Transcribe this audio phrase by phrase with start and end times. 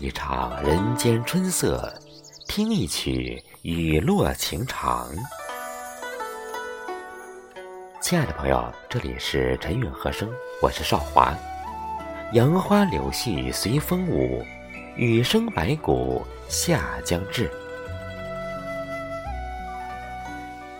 [0.00, 1.92] 一场人间春色，
[2.46, 5.08] 听一曲雨落情长。
[8.00, 10.28] 亲爱的朋友，这里是陈韵和声，
[10.62, 11.34] 我是少华。
[12.32, 14.44] 杨花柳絮随风舞，
[14.96, 17.50] 雨声白骨夏将至。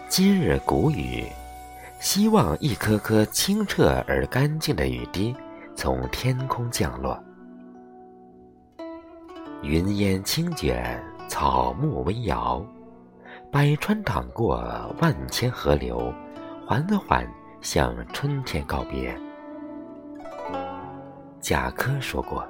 [0.08, 1.26] 今日谷雨，
[2.00, 5.34] 希望一颗颗清澈而干净的雨滴
[5.74, 7.18] 从天空降落。
[9.62, 12.64] 云烟轻卷，草木微摇，
[13.50, 16.12] 百川淌过，万千河流。
[16.68, 17.24] 缓缓
[17.60, 19.16] 向春天告别。
[21.40, 22.44] 贾科说过：“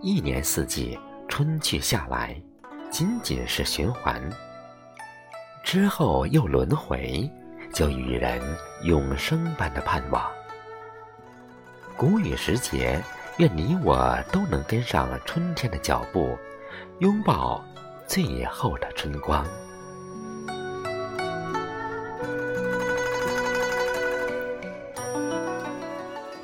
[0.00, 2.40] 一年四季，春去夏来，
[2.88, 4.22] 仅仅是循环。
[5.64, 7.28] 之后又轮回，
[7.72, 8.40] 就予人
[8.84, 10.24] 永生般的盼望。”
[11.98, 13.02] 谷雨时节，
[13.38, 16.36] 愿你我都能跟上春天的脚步，
[16.98, 17.64] 拥抱
[18.04, 19.46] 最后的春光。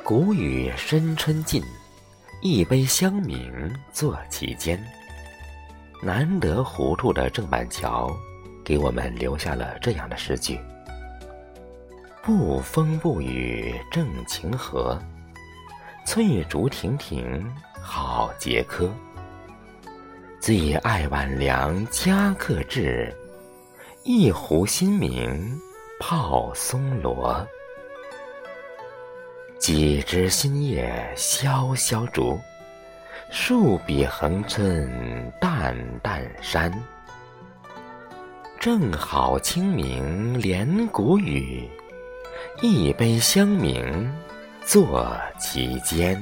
[0.05, 1.61] 谷雨深春尽，
[2.41, 4.81] 一杯香茗坐其间。
[6.01, 8.09] 难得糊涂的郑板桥，
[8.65, 10.61] 给我们留下了这样的诗句：
[12.23, 14.97] 不风不雨正晴和，
[16.07, 18.93] 翠竹亭亭好节柯。
[20.39, 23.11] 最爱晚凉佳客至，
[24.03, 25.59] 一壶新茗
[25.99, 27.45] 泡松萝。
[29.59, 32.39] 几枝新叶萧萧竹，
[33.31, 36.71] 数笔横春淡淡山。
[38.61, 41.67] 正好清明连谷雨，
[42.61, 44.07] 一杯香茗
[44.67, 46.21] 坐其间。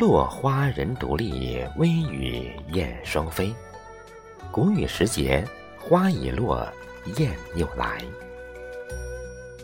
[0.00, 3.54] 落花人独立，微雨燕双飞。
[4.50, 5.46] 谷雨时节，
[5.78, 6.66] 花已落，
[7.16, 8.00] 燕又来。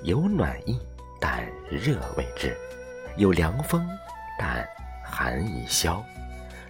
[0.03, 0.79] 有暖意，
[1.19, 2.51] 但热未至；
[3.17, 3.89] 有凉风，
[4.39, 4.67] 但
[5.03, 6.05] 寒已消。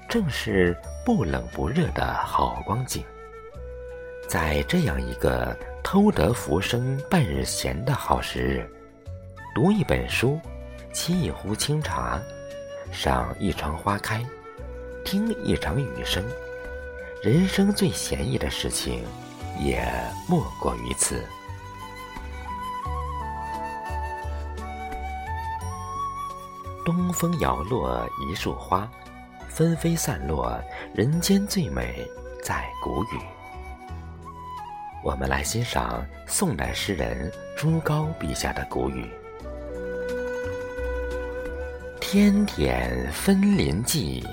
[0.08, 3.04] 正是不冷不热的好光景。
[4.36, 8.70] 在这样一个偷得浮生半日闲的好时日，
[9.54, 10.38] 读一本书，
[10.92, 12.20] 沏一壶清茶，
[12.92, 14.22] 赏一窗花开，
[15.06, 16.22] 听一场雨声，
[17.22, 19.02] 人生最闲逸的事情，
[19.58, 19.82] 也
[20.28, 21.24] 莫过于此。
[26.84, 28.86] 东风摇落一树花，
[29.48, 32.06] 纷飞散落，人间最美
[32.44, 33.35] 在谷雨。
[35.02, 39.06] 我们来欣赏宋代诗人朱高笔下的古语：
[42.00, 44.26] 天点分林际，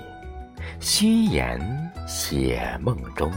[0.80, 1.60] 虚言
[2.08, 3.32] 写梦中。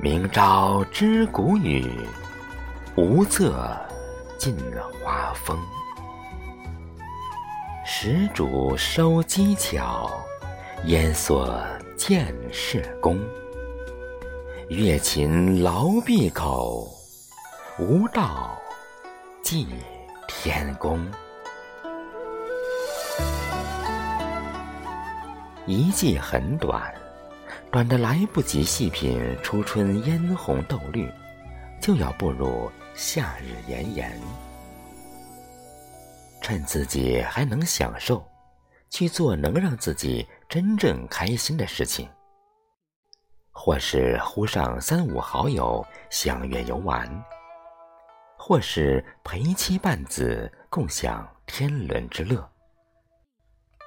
[0.00, 1.88] 明朝知谷雨，
[2.96, 3.76] 无策
[4.36, 4.56] 尽
[5.02, 5.56] 华风。
[7.84, 10.10] 石主收机巧，
[10.84, 11.64] 烟锁
[11.96, 13.18] 见世功。
[14.68, 16.86] 乐琴劳闭口，
[17.78, 18.60] 无道
[19.42, 19.66] 祭
[20.28, 21.10] 天公。
[25.66, 26.94] 一季很短，
[27.70, 31.10] 短的来不及细品初春嫣红豆绿，
[31.80, 34.20] 就要步入夏日炎炎。
[36.42, 38.22] 趁自己还能享受，
[38.90, 42.06] 去做能让自己真正开心的事情，
[43.60, 47.06] 或是呼上三五好友相约游玩，
[48.38, 52.48] 或是陪妻伴子共享天伦之乐，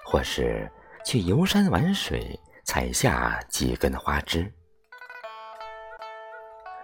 [0.06, 0.70] 或是
[1.06, 4.54] 去游山玩水，采下几根花枝。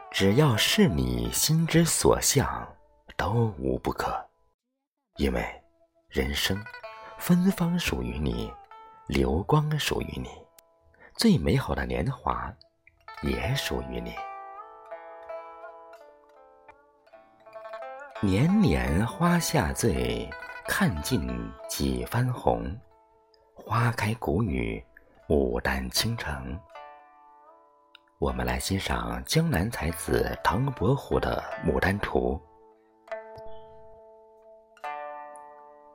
[0.09, 2.47] 只要是你心之所向，
[3.17, 4.17] 都无不可，
[5.17, 5.45] 因为。
[6.09, 6.57] 人生，
[7.19, 8.51] 芬芳属于你，
[9.07, 10.29] 流光属于你，
[11.15, 12.51] 最美好的年华
[13.21, 14.15] 也属于你。
[18.21, 20.29] 年年花下醉，
[20.67, 21.27] 看尽
[21.67, 22.63] 几番红。
[23.53, 24.83] 花开谷雨，
[25.27, 26.59] 牡丹倾城。
[28.19, 32.41] 我们来欣赏江南才子唐伯虎的《牡丹图》。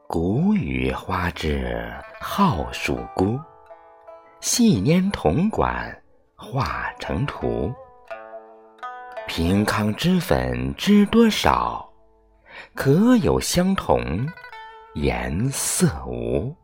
[0.07, 1.91] 谷雨花枝
[2.21, 3.41] 好属孤，
[4.41, 6.02] 细拈铜管
[6.43, 7.73] 画成图。
[9.29, 11.89] 平康脂粉知多少？
[12.75, 14.27] 可有相同
[14.95, 16.55] 颜色无？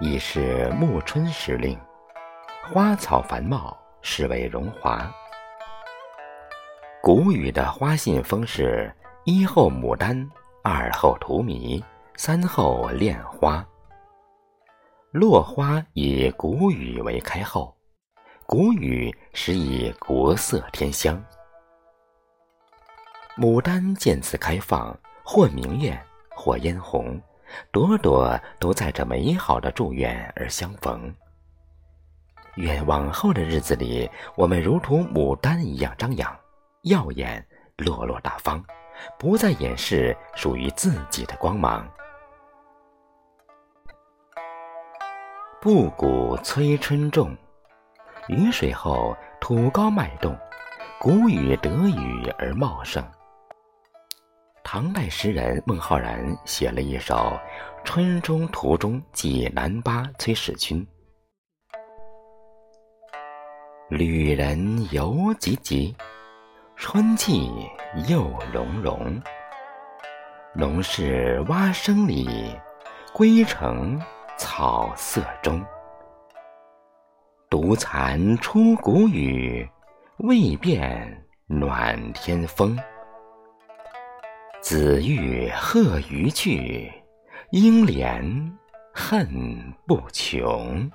[0.00, 1.78] 已是暮春时令，
[2.72, 5.08] 花草繁茂，是为荣华。
[7.02, 8.92] 古语的花信封是
[9.24, 10.28] 一后牡丹，
[10.64, 11.82] 二后荼蘼，
[12.16, 13.64] 三后恋花。
[15.12, 17.76] 落花以谷雨为开后，
[18.46, 21.20] 谷雨时以国色天香。
[23.36, 27.20] 牡丹见此开放，或明艳，或嫣红，
[27.72, 31.12] 朵朵都载着美好的祝愿而相逢。
[32.54, 36.38] 愿往后的日子里，我们如同牡丹一样张扬、
[36.82, 37.44] 耀眼、
[37.78, 38.64] 落落大方，
[39.18, 41.84] 不再掩饰属于自己的光芒。
[45.62, 47.36] 布谷催春种，
[48.28, 50.34] 雨水后土高脉动，
[50.98, 53.04] 谷雨得雨而茂盛。
[54.64, 57.14] 唐代诗人孟浩然写了一首
[57.84, 60.82] 《春中途中寄南巴崔世君》：
[63.94, 65.94] 旅人犹急急，
[66.74, 67.50] 春气
[68.08, 69.22] 又融融。
[70.54, 72.56] 农事蛙声里，
[73.12, 74.00] 归程。
[74.40, 75.62] 草色中，
[77.50, 79.68] 独残出谷雨，
[80.20, 82.74] 未变暖天风。
[84.62, 86.90] 子欲贺鱼去，
[87.50, 88.50] 应怜
[88.94, 89.28] 恨
[89.86, 90.90] 不穷。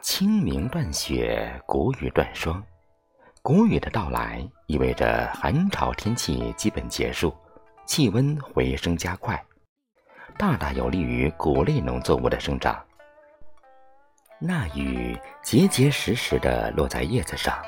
[0.00, 2.64] 清明断雪，谷雨断霜。
[3.42, 7.36] 谷雨的到来，意味着寒潮天气基本结束，
[7.84, 9.38] 气温回升加快。
[10.36, 12.84] 大大有利于谷类农作物的生长。
[14.38, 17.64] 那雨结结实实地落在叶子上，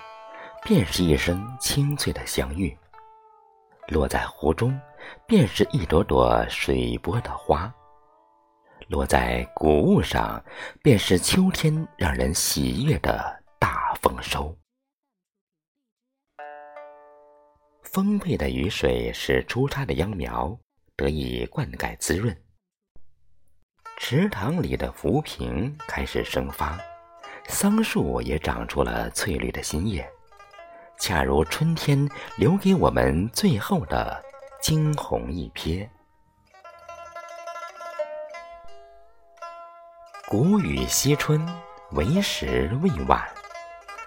[0.62, 2.76] 便是一声清脆的相遇；
[3.88, 4.78] 落在湖中，
[5.26, 7.72] 便是一朵朵水波的花；
[8.88, 10.44] 落在谷物上，
[10.82, 14.54] 便是秋天让人喜悦的大丰收。
[17.84, 20.58] 丰沛的雨水使出差的秧苗
[20.96, 22.36] 得以灌溉滋润。
[23.98, 26.78] 池塘里的浮萍开始生发，
[27.48, 30.08] 桑树也长出了翠绿的新叶，
[30.98, 32.06] 恰如春天
[32.36, 34.22] 留给我们最后的
[34.60, 35.88] 惊鸿一瞥。
[40.28, 41.44] 谷雨惜春，
[41.92, 43.26] 为时未晚。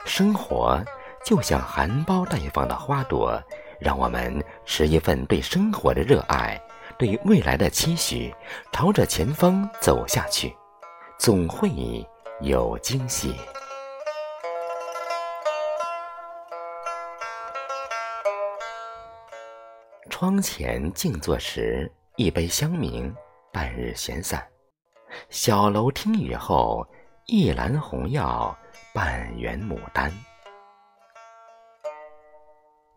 [0.06, 0.82] 生活
[1.26, 3.42] 就像含苞待放的花朵，
[3.80, 6.62] 让我们持一份对生活的热爱。
[7.00, 8.36] 对未来的期许，
[8.74, 10.54] 朝着前方走下去，
[11.18, 11.70] 总会
[12.42, 13.34] 有惊喜。
[20.10, 23.16] 窗前静坐时，一杯香茗，
[23.54, 24.38] 半日闲散；
[25.30, 26.86] 小楼听雨后，
[27.28, 28.54] 一篮红药，
[28.94, 30.12] 半园牡丹。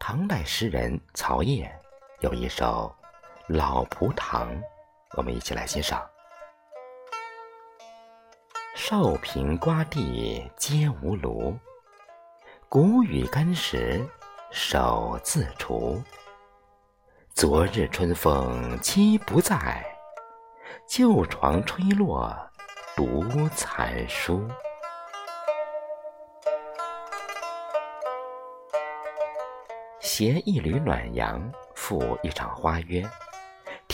[0.01, 1.73] 唐代诗人曹烨
[2.23, 2.93] 有一首。
[3.49, 4.49] 老蒲塘，
[5.17, 6.09] 我们一起来欣赏。
[8.77, 11.59] 少平瓜地皆无庐，
[12.69, 14.01] 谷雨干时
[14.53, 16.01] 手自锄。
[17.35, 19.85] 昨日春风期不在，
[20.87, 22.33] 旧床吹落
[22.95, 23.25] 读
[23.57, 24.49] 残书。
[30.01, 33.05] 携一缕暖阳，赴一场花约。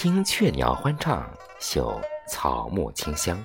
[0.01, 1.29] 听雀鸟欢唱，
[1.59, 3.37] 嗅草木清香，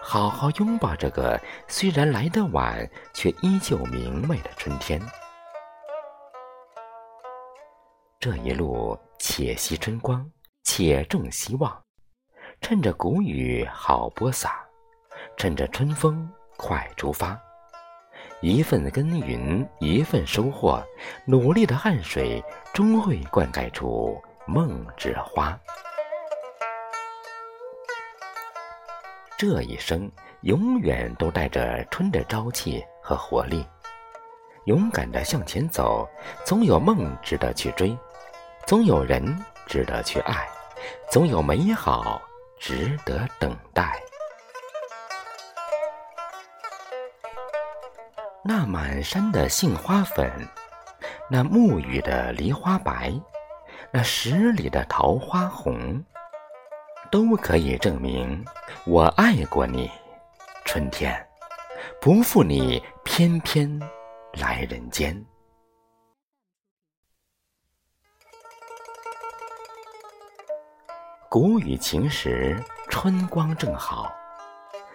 [0.00, 4.98] 好好拥抱这个虽然来得晚，却依旧明媚的春天。
[8.18, 10.26] 这一路，且惜春光，
[10.62, 11.78] 且种希望。
[12.62, 14.58] 趁着谷雨好播撒，
[15.36, 17.38] 趁着春风快出发。
[18.40, 20.82] 一份耕耘，一份收获，
[21.26, 22.42] 努力的汗水
[22.72, 24.18] 终会灌溉出。
[24.46, 25.56] 梦之花，
[29.38, 30.10] 这一生
[30.42, 33.64] 永远都带着春的朝气和活力，
[34.64, 36.08] 勇敢的向前走，
[36.44, 37.96] 总有梦值得去追，
[38.66, 39.24] 总有人
[39.66, 40.48] 值得去爱，
[41.08, 42.20] 总有美好
[42.58, 44.02] 值得等待。
[48.44, 50.30] 那满山的杏花粉，
[51.30, 53.14] 那沐雨的梨花白。
[53.94, 56.02] 那十里的桃花红，
[57.10, 58.42] 都可以证明
[58.86, 59.90] 我爱过你，
[60.64, 61.14] 春天，
[62.00, 63.78] 不负你翩翩
[64.32, 65.14] 来人间。
[71.28, 72.58] 谷雨晴时，
[72.88, 74.10] 春光正好，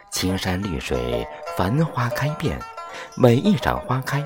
[0.09, 1.23] 青山绿水，
[1.55, 2.59] 繁花开遍。
[3.15, 4.25] 每一场花开，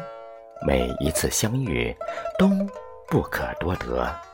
[0.65, 1.93] 每一次相遇，
[2.39, 2.47] 都
[3.09, 4.30] 不可多得。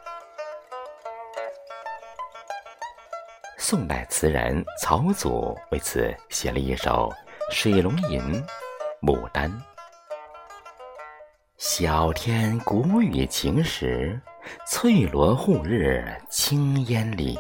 [3.70, 7.14] 宋代词人曹祖为此写了一首
[7.54, 8.22] 《水龙吟·
[9.02, 9.52] 牡丹》：
[11.58, 14.18] 小天谷雨晴时，
[14.66, 17.38] 翠萝护日青烟里。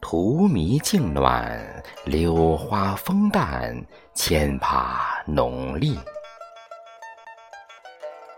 [0.00, 3.78] 荼蘼静暖，柳花风淡，
[4.14, 6.00] 千帕浓丽。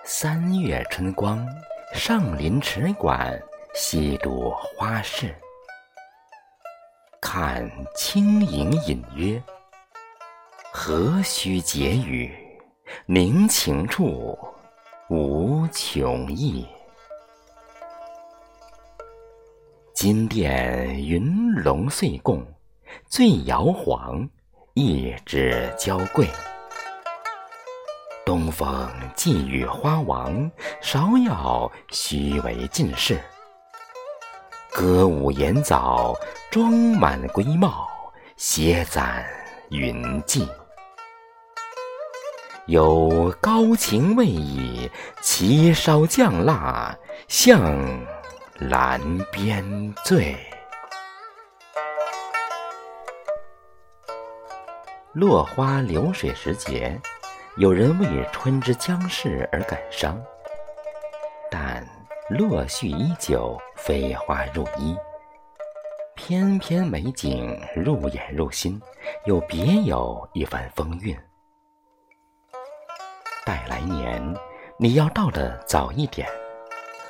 [0.03, 1.47] 三月春光，
[1.95, 3.41] 上林池馆，
[3.75, 5.33] 细读花事。
[7.21, 9.43] 看轻盈隐约，
[10.73, 12.33] 何须结语？
[13.07, 14.39] 凝情处，
[15.09, 16.67] 无穷意。
[19.93, 22.47] 金殿云龙岁贡，
[23.09, 24.29] 醉摇晃，
[24.75, 26.29] 一枝娇贵。
[28.25, 33.19] 东风寄与花王，芍药须为近士。
[34.79, 36.15] 歌舞言早，
[36.53, 37.89] 装满归帽，
[38.37, 39.27] 歇赞
[39.71, 40.49] 云髻。
[42.67, 44.89] 有高情未已，
[45.21, 47.61] 齐烧酱辣，向
[48.61, 49.01] 栏
[49.33, 50.37] 边醉。
[55.13, 56.97] 落花流水时节，
[57.57, 60.17] 有人为春之将逝而感伤，
[61.51, 61.85] 但
[62.29, 64.95] 落絮依旧，飞花入衣，
[66.15, 68.79] 翩翩美景入眼入心，
[69.25, 71.19] 又别有一番风韵。
[73.47, 74.37] 待来年，
[74.79, 76.29] 你要到的早一点。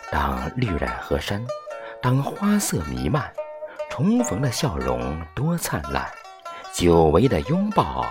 [0.09, 1.45] 当绿染河山，
[2.01, 3.33] 当花色弥漫，
[3.91, 6.09] 重逢的笑容多灿烂，
[6.73, 8.07] 久违的拥抱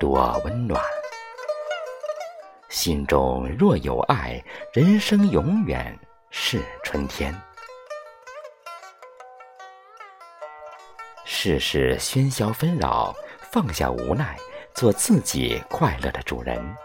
[0.00, 0.82] 多温暖。
[2.70, 5.94] 心中若有爱，人生永远
[6.30, 7.34] 是春天。
[11.24, 13.14] 世事喧嚣纷扰，
[13.50, 14.36] 放下无奈，
[14.74, 16.76] 做自己快乐的主人，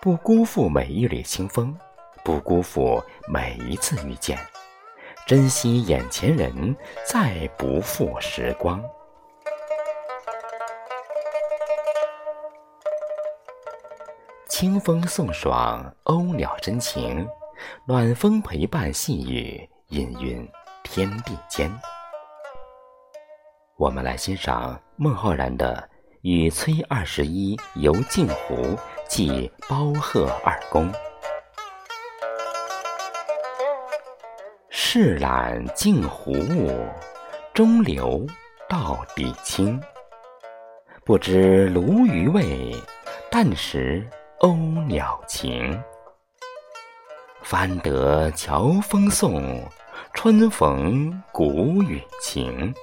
[0.00, 1.76] 不辜负每一缕清风。
[2.24, 4.38] 不辜负每一次遇见，
[5.26, 8.84] 珍惜眼前人，再不负时光。
[14.46, 17.26] 清风送爽，鸥鸟真情，
[17.86, 20.48] 暖风陪伴细雨，氤氲
[20.82, 21.70] 天地间。
[23.76, 25.88] 我们来欣赏孟浩然的
[26.22, 28.76] 《与崔二十一游镜湖
[29.08, 30.92] 寄包贺二公》。
[34.68, 36.88] 试览镜湖雾，
[37.54, 38.26] 中流
[38.68, 39.80] 到底清。
[41.04, 42.74] 不知鲈鱼味，
[43.30, 44.06] 但识
[44.40, 45.80] 鸥鸟情。
[47.50, 49.58] 翻得乔峰送，
[50.12, 52.74] 春逢谷雨晴。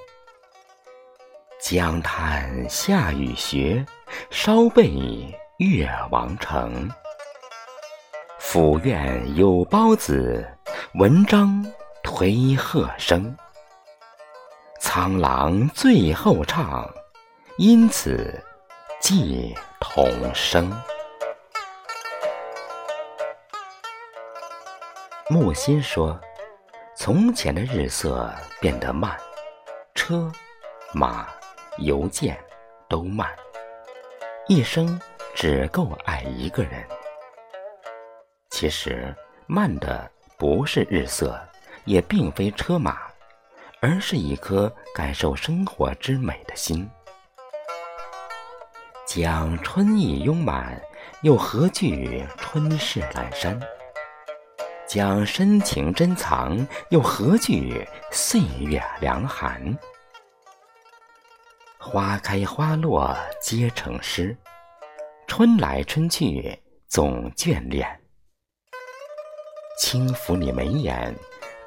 [1.60, 3.86] 江滩夏雨雪，
[4.28, 6.90] 烧背越王城。
[8.40, 10.44] 府院有包子，
[10.94, 11.64] 文章。
[12.04, 13.36] 回鹤声，
[14.80, 16.90] 苍狼最后唱，
[17.58, 18.42] 因此
[19.00, 20.72] 寄童声。
[25.28, 26.18] 木心说
[26.96, 29.16] ：“从前的日色变得慢，
[29.94, 30.30] 车
[30.92, 31.28] 马
[31.78, 32.38] 邮件
[32.88, 33.28] 都慢，
[34.46, 35.00] 一生
[35.34, 36.84] 只够爱一个人。
[38.50, 39.14] 其实
[39.46, 41.40] 慢的不是日色。”
[41.86, 42.98] 也并非车马，
[43.80, 46.90] 而是一颗感受生活之美的心。
[49.06, 50.82] 将春意拥满，
[51.22, 53.56] 又何惧春事阑珊？
[54.86, 59.76] 将深情珍藏，又何惧岁月凉寒？
[61.78, 64.36] 花开花落皆成诗，
[65.26, 67.86] 春来春去总眷恋。
[69.78, 71.14] 轻抚你眉眼。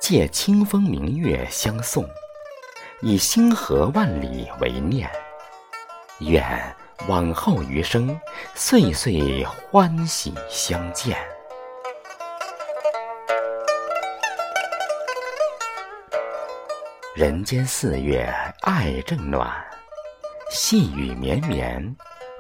[0.02, 2.10] 借清风明月相送，
[3.02, 5.12] 以星河万里为念。
[6.20, 6.42] 愿
[7.10, 8.18] 往后余生，
[8.56, 11.18] 岁岁欢喜相见。
[17.20, 19.52] 人间四月爱正暖，
[20.50, 21.94] 细雨绵绵，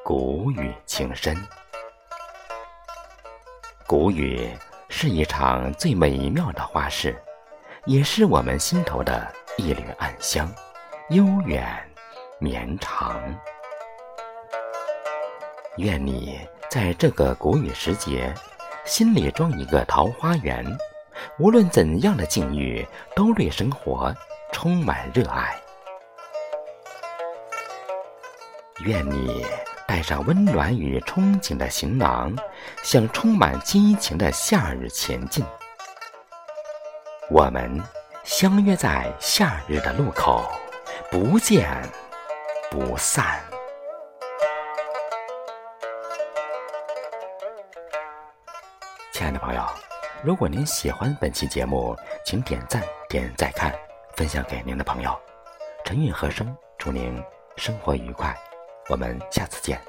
[0.05, 1.35] 谷雨情深。
[3.85, 4.49] 谷雨
[4.87, 7.13] 是一场最美妙的花事。
[7.83, 10.49] 也是我们心头的一缕暗香，
[11.09, 11.67] 悠远
[12.39, 13.21] 绵长。
[15.75, 18.33] 愿你在这个谷雨时节，
[18.85, 20.65] 心里装一个桃花源，
[21.37, 24.15] 无论怎样的境遇，都对生活
[24.51, 25.55] 充满热爱。
[28.85, 29.45] 愿你
[29.85, 32.33] 带上温暖与憧憬的行囊，
[32.81, 35.45] 向充满激情的夏日前进。
[37.29, 37.81] 我们
[38.23, 40.49] 相约在夏日的路口，
[41.11, 41.69] 不见
[42.71, 43.41] 不散。
[49.11, 49.61] 亲爱的朋友，
[50.23, 53.77] 如果您喜欢本期节目，请点赞、点再看、
[54.19, 55.17] 分享给您的朋友。
[55.85, 57.23] 陈韵和声祝您
[57.55, 58.35] 生活愉快。
[58.89, 59.79] 我们下次见。